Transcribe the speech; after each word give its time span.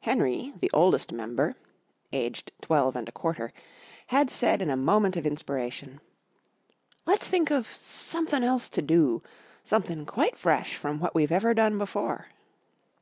Henry, 0.00 0.54
the 0.62 0.70
oldest 0.72 1.12
member 1.12 1.54
(aged 2.10 2.52
12¼) 2.62 3.52
had 4.06 4.30
said 4.30 4.62
in 4.62 4.70
a 4.70 4.78
moment 4.78 5.14
of 5.14 5.26
inspiration: 5.26 6.00
"Let's 7.04 7.28
think 7.28 7.50
of 7.50 7.66
sumthin' 7.66 8.42
else 8.42 8.70
to 8.70 8.80
do 8.80 9.22
sumthin' 9.62 10.06
quite 10.06 10.38
fresh 10.38 10.74
from 10.78 11.00
what 11.00 11.14
we've 11.14 11.30
ever 11.30 11.52
done 11.52 11.76
before." 11.76 12.28